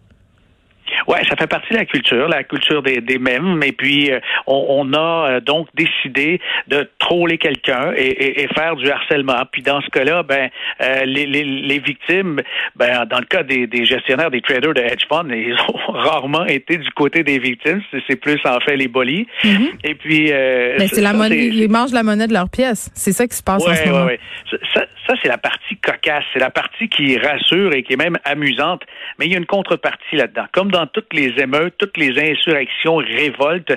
Ouais, 1.07 1.21
ça 1.29 1.35
fait 1.35 1.47
partie 1.47 1.71
de 1.71 1.77
la 1.77 1.85
culture, 1.85 2.27
la 2.27 2.43
culture 2.43 2.81
des, 2.81 3.01
des 3.01 3.19
mêmes. 3.19 3.61
Et 3.63 3.71
puis, 3.71 4.11
euh, 4.11 4.19
on, 4.47 4.65
on, 4.69 4.93
a 4.93 5.29
euh, 5.29 5.39
donc 5.39 5.67
décidé 5.75 6.39
de 6.67 6.89
troller 6.99 7.37
quelqu'un 7.37 7.93
et, 7.95 8.43
et, 8.43 8.47
faire 8.49 8.75
du 8.75 8.89
harcèlement. 8.89 9.43
Puis, 9.51 9.61
dans 9.61 9.81
ce 9.81 9.89
cas-là, 9.89 10.23
ben, 10.23 10.49
euh, 10.81 11.05
les, 11.05 11.25
les, 11.25 11.43
les, 11.43 11.79
victimes, 11.79 12.41
ben, 12.75 13.05
dans 13.05 13.19
le 13.19 13.25
cas 13.25 13.43
des, 13.43 13.67
des, 13.67 13.85
gestionnaires, 13.85 14.31
des 14.31 14.41
traders 14.41 14.73
de 14.73 14.81
hedge 14.81 15.05
funds, 15.07 15.29
ils 15.29 15.55
ont 15.69 15.91
rarement 15.91 16.45
été 16.45 16.77
du 16.77 16.89
côté 16.91 17.23
des 17.23 17.39
victimes. 17.39 17.81
C'est 18.07 18.19
plus 18.19 18.39
en 18.45 18.59
fait 18.61 18.75
les 18.75 18.87
bolis. 18.87 19.27
Mm-hmm. 19.43 19.69
Et 19.83 19.95
puis, 19.95 20.31
ben, 20.31 20.87
c'est 20.87 21.01
la 21.01 21.13
monnaie. 21.13 21.47
Ils 21.47 21.69
mangent 21.69 21.93
la 21.93 22.03
monnaie 22.03 22.27
de 22.27 22.33
leur 22.33 22.49
pièce. 22.49 22.89
C'est 22.95 23.11
ça 23.11 23.27
qui 23.27 23.35
se 23.35 23.43
passe 23.43 23.65
en 23.65 23.73
ce 23.73 23.85
moment. 23.87 24.05
Ouais, 24.05 24.19
ouais. 24.51 24.57
Ça, 24.73 24.85
ça 25.07 25.13
c'est 25.21 25.29
la 25.29 25.37
partie 25.37 25.77
cocasse. 25.77 26.23
C'est 26.33 26.39
la 26.39 26.49
partie 26.49 26.89
qui 26.89 27.17
rassure 27.17 27.73
et 27.73 27.83
qui 27.83 27.93
est 27.93 27.97
même 27.97 28.17
amusante. 28.23 28.83
Mais 29.19 29.25
il 29.25 29.31
y 29.31 29.35
a 29.35 29.37
une 29.37 29.45
contrepartie 29.45 30.15
là-dedans. 30.15 30.45
Comme 30.51 30.71
dans 30.71 30.87
toutes 30.95 31.13
les 31.13 31.33
émeutes, 31.41 31.75
toutes 31.77 31.97
les 31.97 32.17
insurrections, 32.17 32.95
révoltes, 32.95 33.73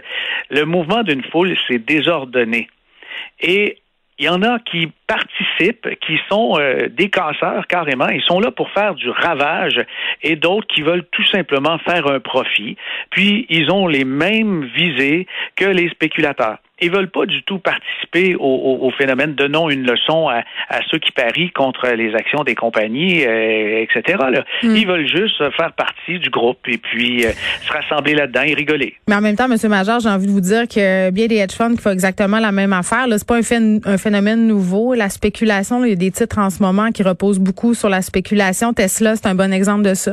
le 0.51 0.65
mouvement 0.65 1.03
d'une 1.03 1.25
foule, 1.25 1.57
s'est 1.67 1.81
désordonné. 1.81 2.69
Et 3.41 3.79
il 4.21 4.27
y 4.27 4.29
en 4.29 4.43
a 4.43 4.61
qui 4.61 4.89
participent, 5.09 5.89
qui 6.01 6.19
sont 6.29 6.59
euh, 6.59 6.89
des 6.89 7.11
casseurs 7.11 7.67
carrément, 7.67 8.09
ils 8.09 8.23
sont 8.23 8.39
là 8.39 8.53
pour 8.53 8.71
faire 8.71 8.95
du 8.95 9.11
ravage, 9.11 9.81
et 10.23 10.37
d'autres 10.37 10.69
qui 10.69 10.83
veulent 10.83 11.07
tout 11.11 11.27
simplement 11.27 11.79
faire 11.79 12.07
un 12.07 12.21
profit. 12.21 12.77
Puis 13.11 13.47
ils 13.49 13.71
ont 13.71 13.89
les 13.89 14.05
mêmes 14.05 14.65
visées 14.77 15.27
que 15.57 15.67
les 15.67 15.89
spéculateurs. 15.91 16.59
Ils 16.81 16.91
veulent 16.91 17.11
pas 17.11 17.27
du 17.27 17.43
tout 17.43 17.59
participer 17.59 18.37
au, 18.39 18.91
phénomène. 18.97 19.35
Donnons 19.35 19.69
une 19.71 19.87
leçon 19.87 20.29
à, 20.29 20.43
ceux 20.91 20.99
qui 20.99 21.13
parient 21.13 21.51
contre 21.51 21.89
les 21.89 22.15
actions 22.15 22.45
des 22.45 22.55
compagnies, 22.55 23.25
euh, 23.25 23.83
etc. 23.83 24.19
Hmm. 24.63 24.75
Ils 24.75 24.87
veulent 24.87 25.07
juste 25.07 25.39
faire 25.57 25.73
partie 25.73 26.19
du 26.19 26.31
groupe 26.31 26.59
et 26.67 26.79
puis 26.79 27.25
euh, 27.25 27.31
se 27.63 27.73
rassembler 27.73 28.15
là-dedans 28.15 28.43
et 28.43 28.55
rigoler. 28.55 28.95
Mais 29.09 29.15
en 29.15 29.21
même 29.21 29.37
temps, 29.37 29.51
M. 29.51 29.57
Major, 29.69 30.01
j'ai 30.01 30.09
envie 30.09 30.27
de 30.27 30.33
vous 30.33 30.41
dire 30.41 30.67
que 30.69 31.11
bien 31.11 31.27
des 31.27 31.37
hedge 31.37 31.55
funds 31.55 31.75
qui 31.75 31.83
font 31.83 31.91
exactement 31.91 32.39
la 32.39 32.53
même 32.53 32.73
affaire. 32.73 33.07
Ce 33.07 33.15
n'est 33.15 33.19
pas 33.27 33.91
un, 33.91 33.99
phénomène 33.99 34.47
nouveau. 34.47 34.95
La 34.95 35.09
spéculation, 35.09 35.85
il 35.85 35.91
y 35.91 35.93
a 35.93 35.97
des 35.97 36.11
titres 36.11 36.39
en 36.39 36.51
ce 36.51 36.63
moment 36.63 36.91
qui 36.91 37.03
reposent 37.03 37.41
beaucoup 37.41 37.75
sur 37.75 37.89
la 37.89 38.03
spéculation. 38.03 38.73
Tesla, 38.73 39.17
c'est 39.17 39.27
un 39.27 39.35
bon 39.35 39.53
exemple 39.53 39.83
de 39.83 39.95
ça. 39.95 40.13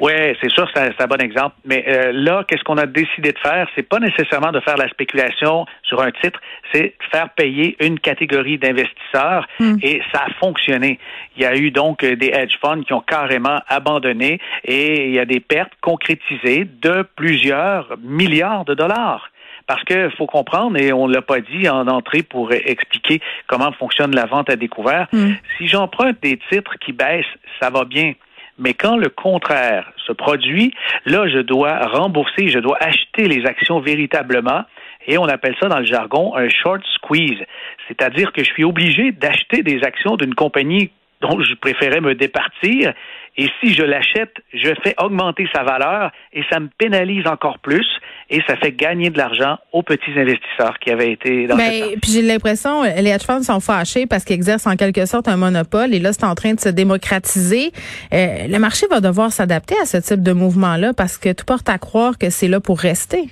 Oui, 0.00 0.12
c'est 0.40 0.50
sûr, 0.50 0.68
c'est 0.74 1.00
un, 1.00 1.06
bon 1.06 1.20
exemple. 1.20 1.56
Mais 1.64 1.84
euh, 1.88 2.12
là, 2.12 2.44
qu'est-ce 2.46 2.64
qu'on 2.64 2.76
a 2.76 2.86
décidé 2.86 3.32
de 3.32 3.38
faire? 3.38 3.68
C'est 3.74 3.88
pas 3.88 3.98
nécessairement 3.98 4.52
de 4.52 4.60
faire 4.60 4.76
la 4.76 4.88
spéculation 4.88 5.66
sur 5.82 6.00
un 6.00 6.10
titre, 6.10 6.40
c'est 6.72 6.94
de 6.98 7.04
faire 7.10 7.30
payer 7.30 7.76
une 7.80 7.98
catégorie 7.98 8.58
d'investisseurs 8.58 9.46
hmm. 9.58 9.76
et 9.82 10.00
ça 10.12 10.24
a 10.26 10.30
fonctionné. 10.38 10.98
Il 11.36 11.42
y 11.42 11.46
a 11.46 11.56
eu 11.56 11.70
donc 11.70 12.04
des 12.04 12.28
hedge 12.28 12.56
funds 12.60 12.82
qui 12.82 12.92
ont 12.92 13.00
carrément 13.00 13.60
abandonné 13.68 14.40
et 14.64 15.08
il 15.08 15.14
y 15.14 15.18
a 15.18 15.24
des 15.24 15.40
pertes 15.40 15.72
concrétisées 15.80 16.66
de 16.80 17.04
plusieurs 17.16 17.96
milliards 18.02 18.64
de 18.64 18.74
dollars. 18.74 19.30
Parce 19.66 19.84
qu'il 19.84 20.10
faut 20.18 20.26
comprendre, 20.26 20.76
et 20.76 20.92
on 20.92 21.06
ne 21.06 21.14
l'a 21.14 21.22
pas 21.22 21.40
dit 21.40 21.68
en 21.68 21.86
entrée 21.86 22.24
pour 22.24 22.52
expliquer 22.52 23.20
comment 23.46 23.70
fonctionne 23.70 24.12
la 24.16 24.26
vente 24.26 24.50
à 24.50 24.56
découvert, 24.56 25.06
hmm. 25.12 25.34
si 25.56 25.68
j'emprunte 25.68 26.20
des 26.22 26.40
titres 26.50 26.74
qui 26.80 26.92
baissent, 26.92 27.24
ça 27.60 27.70
va 27.70 27.84
bien. 27.84 28.14
Mais 28.60 28.74
quand 28.74 28.96
le 28.96 29.08
contraire 29.08 29.90
se 30.06 30.12
produit, 30.12 30.72
là, 31.06 31.26
je 31.26 31.38
dois 31.38 31.78
rembourser, 31.86 32.48
je 32.48 32.58
dois 32.58 32.76
acheter 32.78 33.26
les 33.26 33.46
actions 33.46 33.80
véritablement. 33.80 34.64
Et 35.06 35.16
on 35.16 35.24
appelle 35.24 35.56
ça 35.58 35.68
dans 35.68 35.78
le 35.78 35.86
jargon 35.86 36.36
un 36.36 36.50
short 36.50 36.82
squeeze. 36.94 37.42
C'est-à-dire 37.88 38.32
que 38.32 38.44
je 38.44 38.50
suis 38.50 38.64
obligé 38.64 39.12
d'acheter 39.12 39.62
des 39.62 39.82
actions 39.82 40.16
d'une 40.16 40.34
compagnie 40.34 40.90
dont 41.20 41.40
je 41.40 41.54
préférais 41.54 42.00
me 42.00 42.14
départir. 42.14 42.92
Et 43.36 43.48
si 43.60 43.74
je 43.74 43.82
l'achète, 43.82 44.34
je 44.52 44.70
fais 44.82 44.94
augmenter 45.00 45.46
sa 45.54 45.62
valeur 45.62 46.10
et 46.32 46.42
ça 46.50 46.58
me 46.58 46.68
pénalise 46.78 47.26
encore 47.26 47.58
plus 47.60 47.86
et 48.28 48.42
ça 48.46 48.56
fait 48.56 48.72
gagner 48.72 49.10
de 49.10 49.18
l'argent 49.18 49.56
aux 49.72 49.82
petits 49.82 50.10
investisseurs 50.16 50.78
qui 50.80 50.90
avaient 50.90 51.12
été 51.12 51.46
dans 51.46 51.56
Mais 51.56 51.96
puis 52.02 52.10
j'ai 52.12 52.22
l'impression 52.22 52.82
les 52.82 53.10
hedge 53.10 53.24
funds 53.24 53.42
sont 53.42 53.60
fâchés 53.60 54.06
parce 54.06 54.24
qu'ils 54.24 54.34
exercent 54.34 54.66
en 54.66 54.76
quelque 54.76 55.06
sorte 55.06 55.28
un 55.28 55.36
monopole 55.36 55.94
et 55.94 56.00
là 56.00 56.12
c'est 56.12 56.24
en 56.24 56.34
train 56.34 56.54
de 56.54 56.60
se 56.60 56.68
démocratiser. 56.68 57.70
Euh, 58.12 58.48
le 58.48 58.58
marché 58.58 58.86
va 58.90 59.00
devoir 59.00 59.30
s'adapter 59.30 59.76
à 59.80 59.86
ce 59.86 59.96
type 59.96 60.22
de 60.22 60.32
mouvement-là 60.32 60.92
parce 60.92 61.16
que 61.16 61.32
tout 61.32 61.44
porte 61.44 61.68
à 61.68 61.78
croire 61.78 62.18
que 62.18 62.30
c'est 62.30 62.48
là 62.48 62.60
pour 62.60 62.80
rester. 62.80 63.28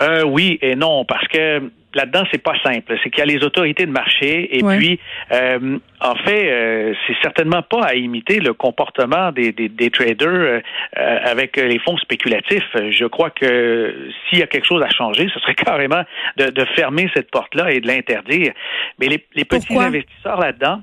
Euh, 0.00 0.24
oui 0.24 0.58
et 0.62 0.74
non 0.74 1.04
parce 1.04 1.28
que 1.28 1.70
là-dedans, 1.94 2.24
c'est 2.30 2.42
pas 2.42 2.54
simple. 2.62 2.96
C'est 3.02 3.10
qu'il 3.10 3.18
y 3.18 3.22
a 3.22 3.26
les 3.26 3.44
autorités 3.44 3.86
de 3.86 3.90
marché 3.90 4.56
et 4.56 4.62
puis, 4.62 4.98
euh, 5.32 5.78
en 6.00 6.14
fait, 6.16 6.50
euh, 6.50 6.94
c'est 7.06 7.16
certainement 7.22 7.62
pas 7.62 7.82
à 7.82 7.94
imiter 7.94 8.40
le 8.40 8.54
comportement 8.54 9.32
des, 9.32 9.52
des, 9.52 9.90
traders 9.90 10.28
euh, 10.28 10.60
avec 10.94 11.56
les 11.56 11.78
fonds 11.78 11.96
spéculatifs. 11.98 12.68
Je 12.74 13.04
crois 13.06 13.30
que 13.30 14.08
s'il 14.28 14.38
y 14.38 14.42
a 14.42 14.46
quelque 14.46 14.66
chose 14.66 14.82
à 14.82 14.90
changer, 14.90 15.28
ce 15.32 15.40
serait 15.40 15.54
carrément 15.56 16.02
de, 16.36 16.46
de 16.46 16.64
fermer 16.76 17.10
cette 17.14 17.30
porte-là 17.30 17.72
et 17.72 17.80
de 17.80 17.86
l'interdire. 17.86 18.52
Mais 18.98 19.08
les, 19.08 19.24
les 19.34 19.44
petits 19.44 19.76
investisseurs 19.76 20.40
là-dedans, 20.40 20.82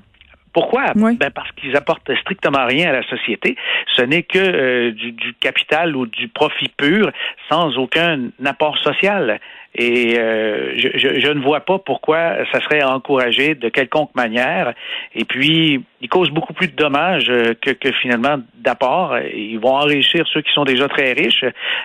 pourquoi? 0.52 0.92
Ben 0.94 1.30
parce 1.34 1.50
qu'ils 1.52 1.76
apportent 1.76 2.10
strictement 2.20 2.66
rien 2.66 2.90
à 2.90 2.92
la 2.92 3.02
société. 3.08 3.56
Ce 3.96 4.02
n'est 4.02 4.22
que 4.22 4.90
du, 4.90 5.12
du, 5.12 5.34
capital 5.34 5.96
ou 5.96 6.06
du 6.06 6.28
profit 6.28 6.70
pur 6.76 7.10
sans 7.50 7.76
aucun 7.76 8.30
apport 8.44 8.76
social. 8.78 9.40
Et 9.74 10.18
euh, 10.18 10.72
je, 10.76 11.32
ne 11.32 11.40
vois 11.40 11.60
pas 11.60 11.78
pourquoi 11.78 12.36
ça 12.52 12.60
serait 12.60 12.82
encouragé 12.82 13.54
de 13.54 13.68
quelconque 13.68 14.14
manière. 14.14 14.74
Et 15.14 15.24
puis, 15.24 15.84
ils 16.00 16.08
causent 16.08 16.30
beaucoup 16.30 16.52
plus 16.52 16.68
de 16.68 16.74
dommages 16.74 17.30
que, 17.60 17.70
que 17.70 17.92
finalement 18.00 18.38
d'apports. 18.56 19.16
Ils 19.18 19.58
vont 19.58 19.74
enrichir 19.74 20.24
ceux 20.32 20.40
qui 20.40 20.52
sont 20.52 20.64
déjà 20.64 20.88
très 20.88 21.12
riches. 21.12 21.44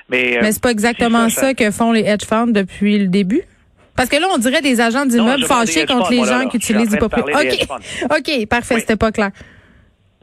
Mais, 0.09 0.37
euh, 0.37 0.39
mais 0.41 0.51
c'est 0.53 0.63
pas 0.63 0.71
exactement 0.71 1.29
ça, 1.29 1.53
que 1.53 1.69
font 1.71 1.91
les 1.91 2.07
hedge 2.07 2.25
funds 2.25 2.47
depuis 2.47 2.97
le 2.97 3.07
début? 3.07 3.43
Parce 3.95 4.09
que 4.09 4.17
là, 4.17 4.27
on 4.31 4.37
dirait 4.37 4.61
des 4.61 4.81
agents 4.81 5.05
d'immeubles 5.05 5.43
fâchés 5.43 5.85
contre 5.85 6.11
les 6.11 6.25
gens 6.25 6.47
qui 6.47 6.57
utilisent 6.57 6.89
du 6.89 6.97
papier. 6.97 7.23
OK, 7.23 8.17
OK, 8.17 8.47
parfait, 8.47 8.79
c'était 8.79 8.95
pas 8.95 9.11
clair. 9.11 9.31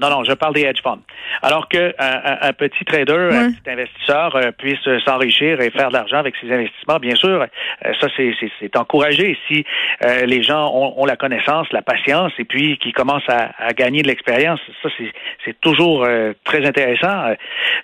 Non, 0.01 0.09
non, 0.09 0.25
je 0.25 0.33
parle 0.33 0.55
des 0.55 0.63
hedge 0.63 0.81
funds. 0.83 1.03
Alors 1.43 1.69
que 1.69 1.95
un, 1.99 2.53
petit 2.55 2.85
trader, 2.87 3.29
un 3.33 3.53
petit 3.53 3.71
investisseur 3.71 4.35
euh, 4.35 4.51
puisse 4.51 4.81
s'enrichir 5.05 5.61
et 5.61 5.71
faire 5.71 5.89
de 5.89 5.93
l'argent 5.93 6.17
avec 6.17 6.35
ses 6.41 6.51
investissements, 6.51 6.99
bien 6.99 7.15
sûr, 7.15 7.43
euh, 7.43 7.93
ça 8.01 8.09
c'est 8.17 8.77
encouragé. 8.77 9.39
Si 9.47 9.65
euh, 10.05 10.25
les 10.25 10.43
gens 10.43 10.71
ont, 10.73 11.05
la 11.05 11.17
connaissance, 11.17 11.67
la 11.73 11.83
patience, 11.83 12.33
et 12.39 12.45
puis 12.45 12.79
qui 12.79 12.93
commencent 12.93 13.29
à, 13.29 13.53
à 13.59 13.73
gagner 13.73 14.03
de 14.03 14.09
l'expérience, 14.09 14.61
ça 14.83 14.89
c'est 15.45 15.61
toujours 15.61 16.07
très 16.45 16.67
intéressant. 16.67 17.35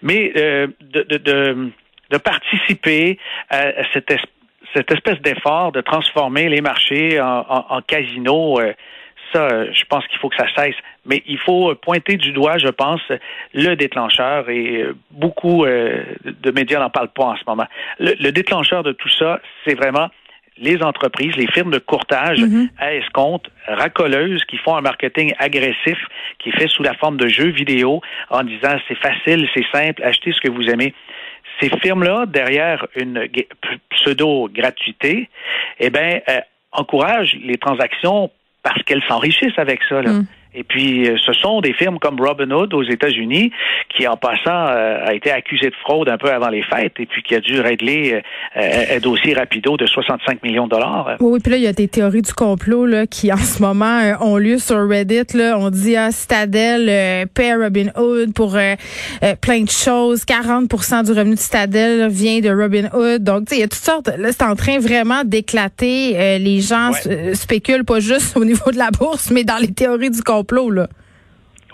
Mais 0.00 0.33
de, 0.35 0.75
de, 0.81 1.19
de, 1.19 1.71
de, 2.11 2.19
participer 2.19 3.19
à 3.50 3.73
cette, 3.93 4.11
cette 4.75 4.90
espèce 4.92 5.20
d'effort 5.20 5.73
de 5.73 5.80
transformer 5.80 6.49
les 6.49 6.61
marchés 6.61 7.20
en, 7.20 7.44
en, 7.49 7.66
en 7.70 7.80
casino 7.82 8.58
ça, 9.32 9.46
euh, 9.46 9.66
je 9.73 9.85
pense 9.85 10.06
qu'il 10.08 10.18
faut 10.18 10.28
que 10.28 10.37
ça 10.37 10.46
cesse. 10.56 10.75
Mais 11.04 11.23
il 11.26 11.38
faut 11.38 11.75
pointer 11.76 12.16
du 12.16 12.32
doigt, 12.32 12.58
je 12.58 12.68
pense, 12.68 13.00
le 13.54 13.75
déclencheur 13.75 14.49
et 14.49 14.82
euh, 14.82 14.96
beaucoup 15.11 15.64
euh, 15.64 16.04
de 16.25 16.50
médias 16.50 16.80
n'en 16.80 16.90
parlent 16.90 17.12
pas 17.12 17.25
en 17.25 17.37
ce 17.37 17.42
moment. 17.46 17.66
Le, 17.99 18.30
déclencheur 18.30 18.82
de 18.82 18.92
tout 18.92 19.08
ça, 19.08 19.40
c'est 19.64 19.75
vraiment 19.75 20.08
les 20.58 20.82
entreprises, 20.82 21.37
les 21.37 21.46
firmes 21.49 21.70
de 21.70 21.78
courtage 21.78 22.40
mm-hmm. 22.40 22.68
à 22.78 22.94
escompte, 22.94 23.50
racoleuses, 23.66 24.44
qui 24.46 24.56
font 24.56 24.75
un 24.75 24.80
marketing 24.80 25.35
agressif, 25.38 25.99
qui 26.38 26.49
est 26.49 26.58
fait 26.58 26.68
sous 26.68 26.82
la 26.82 26.94
forme 26.94 27.18
de 27.18 27.28
jeux 27.28 27.50
vidéo, 27.50 28.00
en 28.30 28.42
disant 28.42 28.76
c'est 28.88 28.99
facile, 28.99 29.46
c'est 29.54 29.66
simple, 29.70 30.02
achetez 30.02 30.32
ce 30.32 30.40
que 30.40 30.50
vous 30.50 30.68
aimez. 30.68 30.94
Ces 31.60 31.70
firmes-là, 31.80 32.26
derrière 32.26 32.86
une 32.96 33.26
pseudo-gratuité, 33.90 35.28
eh 35.80 35.90
bien, 35.90 36.20
encouragent 36.72 37.36
les 37.42 37.56
transactions 37.56 38.30
parce 38.62 38.82
qu'elles 38.82 39.02
s'enrichissent 39.08 39.58
avec 39.58 39.80
ça. 39.88 40.02
Là. 40.02 40.10
Mm. 40.10 40.26
Et 40.56 40.64
puis, 40.64 41.06
euh, 41.06 41.16
ce 41.18 41.34
sont 41.34 41.60
des 41.60 41.75
firmes 41.75 41.98
comme 41.98 42.18
Robinhood 42.18 42.72
aux 42.72 42.82
États-Unis 42.82 43.52
qui, 43.94 44.08
en 44.08 44.16
passant, 44.16 44.40
euh, 44.46 45.04
a 45.04 45.12
été 45.12 45.30
accusé 45.30 45.68
de 45.68 45.75
fraude 45.82 46.08
un 46.08 46.16
peu 46.16 46.32
avant 46.32 46.48
les 46.48 46.62
fêtes 46.62 46.94
et 46.98 47.04
puis 47.04 47.22
qui 47.22 47.34
a 47.34 47.40
dû 47.40 47.60
régler 47.60 48.22
euh, 48.56 48.96
un 48.96 48.98
dossier 48.98 49.34
rapido 49.34 49.76
de 49.76 49.86
65 49.86 50.42
millions 50.42 50.64
de 50.64 50.70
dollars. 50.70 51.16
Oui, 51.20 51.40
puis 51.40 51.52
là, 51.52 51.58
il 51.58 51.62
y 51.64 51.66
a 51.66 51.75
des 51.75 51.88
théories 51.88 52.22
du 52.22 52.32
complot 52.32 52.86
là, 52.86 53.06
qui, 53.06 53.30
en 53.30 53.36
ce 53.36 53.60
moment, 53.60 54.00
ont 54.22 54.38
lieu 54.38 54.56
sur 54.56 54.88
Reddit. 54.88 55.36
Là. 55.36 55.58
On 55.58 55.68
dit, 55.68 55.94
ah, 55.94 56.10
Citadel 56.10 57.28
paie 57.34 57.54
Robinhood 57.54 58.32
pour 58.32 58.56
plein 59.42 59.60
de 59.60 59.70
choses. 59.70 60.25
40% 60.25 61.04
du 61.04 61.12
revenu 61.12 61.34
de 61.34 61.38
Citadel 61.38 62.08
vient 62.08 62.40
de 62.40 62.48
Robinhood. 62.48 63.22
Donc, 63.22 63.46
tu 63.46 63.50
sais, 63.50 63.56
il 63.56 63.60
y 63.60 63.64
a 63.64 63.68
toutes 63.68 63.75
sortes. 63.75 64.08
Là, 64.16 64.32
c'est 64.32 64.42
en 64.42 64.56
train 64.56 64.78
vraiment 64.78 65.22
d'éclater. 65.25 66.38
les 66.38 66.60
gens 66.60 66.92
spéculent 67.34 67.84
pas 67.84 68.00
juste 68.00 68.36
au 68.36 68.44
niveau 68.44 68.70
de 68.70 68.78
la 68.78 68.90
bourse, 68.90 69.30
mais 69.30 69.44
dans 69.44 69.58
les 69.58 69.72
théories 69.72 70.10
du 70.10 70.22
complot 70.22 70.45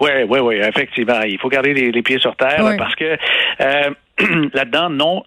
oui, 0.01 0.11
oui, 0.29 0.39
oui, 0.41 0.57
effectivement. 0.57 1.21
Il 1.23 1.39
faut 1.39 1.49
garder 1.49 1.75
les, 1.75 2.03
pieds 2.03 2.19
sur 2.19 2.35
terre 2.35 2.75
parce 2.77 2.95
que 2.97 3.17
euh, 3.61 3.91
là-dedans, 4.55 4.91
non, 4.91 5.23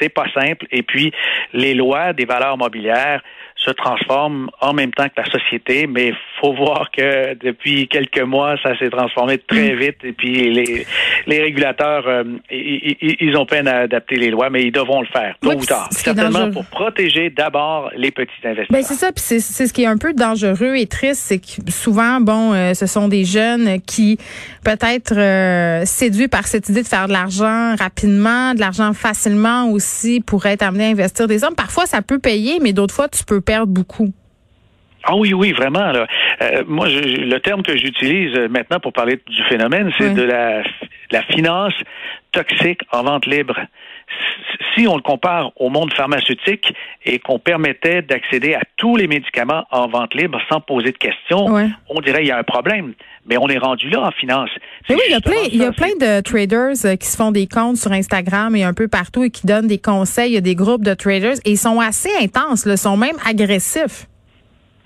c'est 0.00 0.08
pas 0.08 0.26
simple. 0.34 0.66
Et 0.72 0.82
puis, 0.82 1.12
les 1.52 1.74
lois 1.74 2.12
des 2.12 2.24
valeurs 2.24 2.58
mobilières 2.58 3.22
se 3.66 3.72
transforment 3.72 4.48
en 4.60 4.72
même 4.72 4.92
temps 4.92 5.08
que 5.08 5.20
la 5.20 5.30
société, 5.30 5.86
mais 5.86 6.12
faut 6.40 6.54
voir 6.54 6.90
que 6.90 7.34
depuis 7.34 7.88
quelques 7.88 8.20
mois, 8.20 8.56
ça 8.62 8.78
s'est 8.78 8.90
transformé 8.90 9.38
très 9.38 9.74
mm. 9.74 9.78
vite. 9.78 9.96
Et 10.04 10.12
puis, 10.12 10.52
les, 10.52 10.86
les 11.26 11.42
régulateurs, 11.42 12.04
euh, 12.06 12.24
ils, 12.50 13.36
ont 13.36 13.46
peine 13.46 13.68
à 13.68 13.78
adapter 13.80 14.16
les 14.16 14.30
lois, 14.30 14.50
mais 14.50 14.62
ils 14.62 14.72
devront 14.72 15.00
le 15.00 15.06
faire, 15.06 15.34
tôt 15.40 15.52
ou 15.52 15.64
tard. 15.64 15.88
Certainement 15.90 16.50
pour 16.50 16.64
protéger 16.66 17.30
d'abord 17.30 17.90
les 17.96 18.10
petits 18.10 18.30
investisseurs. 18.44 18.66
Ben, 18.70 18.82
c'est 18.82 18.94
ça, 18.94 19.12
puis 19.12 19.22
c'est 19.22 19.66
ce 19.66 19.72
qui 19.72 19.82
est 19.82 19.86
un 19.86 19.98
peu 19.98 20.12
dangereux 20.12 20.76
et 20.76 20.86
triste, 20.86 21.22
c'est 21.26 21.38
que 21.38 21.70
souvent, 21.70 22.20
bon, 22.20 22.52
euh, 22.52 22.74
ce 22.74 22.86
sont 22.86 23.08
des 23.08 23.24
jeunes 23.24 23.80
qui, 23.80 24.18
peut-être 24.64 25.16
euh, 25.16 25.84
séduits 25.84 26.28
par 26.28 26.46
cette 26.46 26.68
idée 26.68 26.82
de 26.82 26.88
faire 26.88 27.08
de 27.08 27.12
l'argent 27.12 27.74
rapidement, 27.76 28.54
de 28.54 28.60
l'argent 28.60 28.92
facilement 28.92 29.70
aussi, 29.70 30.20
pour 30.20 30.46
être 30.46 30.62
amenés 30.62 30.86
à 30.86 30.88
investir 30.88 31.26
des 31.26 31.40
sommes. 31.40 31.54
Parfois, 31.54 31.86
ça 31.86 32.02
peut 32.02 32.18
payer, 32.18 32.58
mais 32.60 32.72
d'autres 32.72 32.94
fois, 32.94 33.08
tu 33.08 33.24
peux 33.24 33.40
perdre 33.40 33.55
beaucoup. 33.64 34.12
Ah 35.06 35.16
oui, 35.16 35.32
oui, 35.32 35.52
vraiment. 35.52 35.92
Là. 35.92 36.06
moi, 36.66 36.88
le 36.88 37.38
terme 37.38 37.62
que 37.62 37.76
j'utilise 37.76 38.36
maintenant 38.50 38.80
pour 38.80 38.92
parler 38.92 39.20
du 39.26 39.42
phénomène, 39.44 39.92
c'est 39.98 40.14
de 40.14 40.22
la 40.22 40.62
la 41.10 41.22
finance 41.22 41.74
toxique 42.32 42.80
en 42.92 43.02
vente 43.02 43.26
libre. 43.26 43.58
si 44.74 44.86
on 44.86 44.96
le 44.96 45.02
compare 45.02 45.52
au 45.56 45.70
monde 45.70 45.92
pharmaceutique 45.94 46.72
et 47.04 47.18
qu'on 47.18 47.38
permettait 47.38 48.02
d'accéder 48.02 48.54
à 48.54 48.60
tous 48.76 48.96
les 48.96 49.06
médicaments 49.06 49.64
en 49.70 49.88
vente 49.88 50.14
libre 50.14 50.38
sans 50.50 50.60
poser 50.60 50.92
de 50.92 50.98
questions, 50.98 51.46
on 51.88 52.00
dirait 52.00 52.18
qu'il 52.18 52.28
y 52.28 52.32
a 52.32 52.38
un 52.38 52.44
problème. 52.44 52.92
Mais 53.28 53.36
on 53.38 53.48
est 53.48 53.58
rendu 53.58 53.88
là 53.88 54.02
en 54.02 54.10
finance. 54.12 54.50
Mais 54.88 54.94
oui, 54.94 55.00
il 55.08 55.12
y 55.12 55.14
a 55.14 55.20
plein, 55.20 55.42
il 55.50 55.56
y 55.56 55.64
a 55.64 55.72
plein 55.72 55.96
de 55.98 56.20
traders 56.20 56.84
euh, 56.84 56.94
qui 56.94 57.08
se 57.08 57.16
font 57.16 57.32
des 57.32 57.48
comptes 57.48 57.76
sur 57.76 57.90
Instagram 57.90 58.54
et 58.54 58.62
un 58.62 58.72
peu 58.72 58.86
partout 58.86 59.24
et 59.24 59.30
qui 59.30 59.48
donnent 59.48 59.66
des 59.66 59.78
conseils. 59.78 60.30
Il 60.30 60.34
y 60.34 60.38
a 60.38 60.42
des 60.42 60.54
groupes 60.54 60.84
de 60.84 60.94
traders 60.94 61.34
et 61.44 61.50
ils 61.50 61.58
sont 61.58 61.80
assez 61.80 62.10
intenses, 62.20 62.66
ils 62.66 62.78
sont 62.78 62.96
même 62.96 63.16
agressifs. 63.28 64.06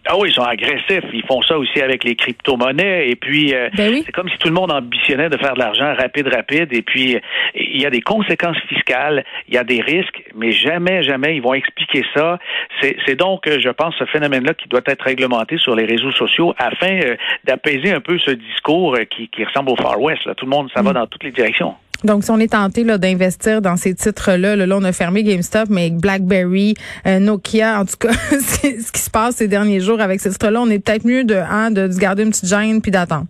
Ah 0.06 0.16
oui, 0.18 0.30
ils 0.30 0.34
sont 0.34 0.42
agressifs. 0.42 1.04
Ils 1.12 1.24
font 1.26 1.42
ça 1.42 1.58
aussi 1.58 1.80
avec 1.80 2.04
les 2.04 2.16
crypto-monnaies. 2.16 3.10
Et 3.10 3.16
puis, 3.16 3.54
euh, 3.54 3.68
ben 3.76 4.02
c'est 4.04 4.12
comme 4.12 4.28
si 4.28 4.38
tout 4.38 4.48
le 4.48 4.54
monde 4.54 4.72
ambitionnait 4.72 5.28
de 5.28 5.36
faire 5.36 5.54
de 5.54 5.58
l'argent 5.58 5.94
rapide, 5.94 6.28
rapide. 6.28 6.68
Et 6.72 6.82
puis, 6.82 7.18
il 7.54 7.80
y 7.80 7.86
a 7.86 7.90
des 7.90 8.00
conséquences 8.00 8.58
fiscales, 8.68 9.24
il 9.48 9.54
y 9.54 9.58
a 9.58 9.64
des 9.64 9.80
risques, 9.80 10.22
mais 10.34 10.52
jamais, 10.52 11.02
jamais 11.02 11.36
ils 11.36 11.42
vont 11.42 11.54
expliquer 11.54 12.04
ça. 12.14 12.38
C'est 12.80 13.16
donc, 13.16 13.42
je 13.46 13.68
pense, 13.68 13.94
ce 13.98 14.04
phénomène-là 14.06 14.54
qui 14.54 14.68
doit 14.68 14.80
être 14.86 15.02
réglementé 15.02 15.58
sur 15.58 15.74
les 15.74 15.84
réseaux 15.84 16.12
sociaux 16.12 16.54
afin 16.58 17.00
euh, 17.00 17.16
d'apaiser 17.44 17.92
un 17.92 18.00
peu 18.00 18.18
ce 18.18 18.30
discours 18.30 18.94
euh, 18.94 19.04
qui, 19.04 19.28
qui, 19.28 19.44
ressemble 19.44 19.70
au 19.70 19.76
Far 19.76 20.00
West. 20.00 20.22
Tout 20.36 20.46
le 20.46 20.50
monde, 20.50 20.70
ça 20.74 20.82
va 20.82 20.90
mm. 20.90 20.94
dans 20.94 21.06
toutes 21.06 21.24
les 21.24 21.32
directions. 21.32 21.74
Donc, 22.04 22.24
si 22.24 22.30
on 22.30 22.38
est 22.38 22.52
tenté 22.52 22.84
d'investir 22.84 23.60
dans 23.60 23.76
ces 23.76 23.94
titres-là, 23.94 24.56
là, 24.56 24.76
on 24.76 24.84
a 24.84 24.92
fermé 24.92 25.22
GameStop, 25.22 25.68
mais 25.68 25.90
BlackBerry, 25.90 26.74
euh, 27.06 27.18
Nokia, 27.18 27.80
en 27.80 27.84
tout 27.84 27.96
cas, 27.98 28.12
ce 28.30 28.92
qui 28.92 29.00
se 29.00 29.10
passe 29.10 29.36
ces 29.36 29.48
derniers 29.48 29.80
jours 29.80 30.00
avec 30.00 30.20
ces 30.20 30.30
titres-là, 30.30 30.60
on 30.62 30.70
est 30.70 30.78
peut-être 30.78 31.04
mieux 31.04 31.24
de, 31.24 31.34
hein, 31.34 31.70
de, 31.70 31.88
de 31.88 31.98
garder 31.98 32.22
une 32.22 32.30
petite 32.30 32.46
gêne 32.46 32.80
puis 32.80 32.90
d'attendre. 32.90 33.26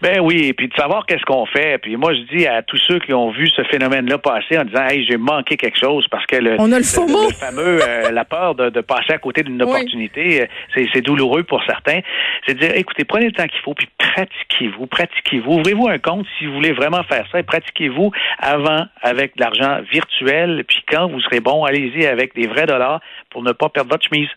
Ben 0.00 0.20
oui, 0.20 0.46
et 0.48 0.52
puis 0.52 0.68
de 0.68 0.74
savoir 0.74 1.06
qu'est-ce 1.06 1.24
qu'on 1.24 1.46
fait. 1.46 1.78
Puis 1.78 1.96
moi, 1.96 2.12
je 2.14 2.36
dis 2.36 2.46
à 2.46 2.62
tous 2.62 2.78
ceux 2.88 2.98
qui 2.98 3.12
ont 3.14 3.30
vu 3.30 3.48
ce 3.48 3.62
phénomène-là 3.64 4.18
passer 4.18 4.58
en 4.58 4.64
disant, 4.64 4.86
hey, 4.88 5.04
j'ai 5.08 5.16
manqué 5.16 5.56
quelque 5.56 5.78
chose 5.78 6.06
parce 6.10 6.26
que 6.26 6.36
le, 6.36 6.56
On 6.58 6.72
a 6.72 6.78
le, 6.78 6.84
fameux, 6.84 7.78
euh, 7.82 8.10
la 8.12 8.24
peur 8.24 8.54
de, 8.54 8.80
passer 8.80 9.12
à 9.12 9.18
côté 9.18 9.42
d'une 9.42 9.62
opportunité, 9.62 10.42
euh, 10.42 10.86
c'est 10.92 11.00
douloureux 11.00 11.44
pour 11.44 11.62
certains. 11.64 12.00
C'est 12.46 12.54
de 12.54 12.60
dire, 12.60 12.74
écoutez, 12.74 13.04
prenez 13.04 13.26
le 13.26 13.32
temps 13.32 13.46
qu'il 13.46 13.60
faut, 13.60 13.74
puis 13.74 13.88
pratiquez-vous, 13.98 14.86
pratiquez-vous. 14.86 15.52
Ouvrez-vous 15.52 15.88
un 15.88 15.98
compte 15.98 16.26
si 16.38 16.46
vous 16.46 16.54
voulez 16.54 16.72
vraiment 16.72 17.02
faire 17.04 17.24
ça 17.30 17.38
et 17.38 17.42
pratiquez-vous 17.42 18.10
avant 18.38 18.86
avec 19.02 19.36
de 19.36 19.42
l'argent 19.42 19.80
virtuel. 19.90 20.64
Puis 20.66 20.82
quand 20.88 21.08
vous 21.08 21.20
serez 21.20 21.40
bon, 21.40 21.64
allez-y 21.64 22.06
avec 22.06 22.34
des 22.34 22.46
vrais 22.46 22.66
dollars 22.66 23.00
pour 23.30 23.42
ne 23.42 23.52
pas 23.52 23.68
perdre 23.68 23.90
votre 23.90 24.04
chemise. 24.04 24.28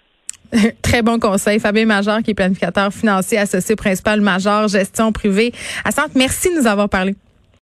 Très 0.82 1.02
bon 1.02 1.20
conseil. 1.20 1.60
Fabien 1.60 1.86
Major, 1.86 2.22
qui 2.22 2.32
est 2.32 2.36
planificateur 2.36 2.94
financier 2.94 3.38
associé 3.38 3.75
principal 3.75 4.22
Major 4.22 4.68
Gestion 4.68 5.12
Privée. 5.12 5.54
Assante, 5.84 6.12
merci 6.16 6.54
de 6.54 6.62
nous 6.62 6.68
avoir 6.68 6.90
parlé. 6.90 7.16